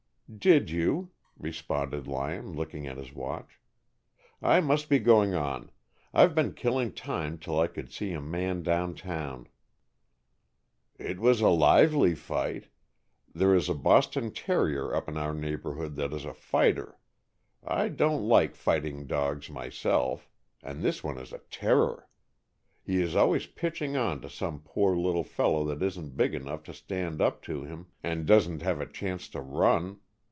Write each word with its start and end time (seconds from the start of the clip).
"Did 0.39 0.69
you?" 0.69 1.11
responded 1.37 2.07
Lyon, 2.07 2.53
looking 2.53 2.87
at 2.87 2.95
his 2.95 3.13
watch. 3.13 3.59
"I 4.41 4.61
must 4.61 4.87
be 4.87 4.97
going 4.97 5.33
on. 5.33 5.71
I've 6.13 6.33
been 6.33 6.53
killing 6.53 6.93
time 6.93 7.37
till 7.37 7.59
I 7.59 7.67
could 7.67 7.91
see 7.91 8.13
a 8.13 8.21
man 8.21 8.63
down 8.63 8.95
town." 8.95 9.49
"It 10.97 11.19
was 11.19 11.41
a 11.41 11.49
lively 11.49 12.15
fight. 12.15 12.69
There 13.35 13.53
is 13.53 13.67
a 13.67 13.73
Boston 13.73 14.31
terrier 14.31 14.95
up 14.95 15.09
in 15.09 15.17
our 15.17 15.33
neighborhood 15.33 15.97
that 15.97 16.13
is 16.13 16.23
a 16.23 16.33
fighter. 16.33 16.97
I 17.61 17.89
don't 17.89 18.25
like 18.25 18.55
fighting 18.55 19.07
dogs 19.07 19.49
myself, 19.49 20.29
and 20.63 20.81
this 20.81 21.03
one 21.03 21.17
is 21.17 21.33
a 21.33 21.39
terror. 21.49 22.07
He 22.81 23.01
is 23.01 23.17
always 23.17 23.47
pitching 23.47 23.97
on 23.97 24.21
to 24.21 24.29
some 24.29 24.61
poor 24.63 24.95
little 24.95 25.25
fellow 25.25 25.65
that 25.65 25.83
isn't 25.83 26.15
big 26.15 26.33
enough 26.33 26.63
to 26.63 26.73
stand 26.73 27.19
up 27.21 27.41
to 27.41 27.65
him, 27.65 27.87
and 28.01 28.25
doesn't 28.25 28.61
have 28.61 28.79
a 28.79 28.85
chance 28.85 29.27
to 29.27 29.41
run. 29.41 29.99